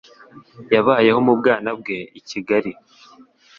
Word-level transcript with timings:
Yabayeho 0.73 1.19
mu 1.27 1.33
bwana 1.39 1.69
bwe 1.79 1.97
i 2.19 2.21
Kigali. 2.29 2.71